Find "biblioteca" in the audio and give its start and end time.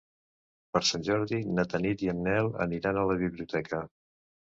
3.25-3.89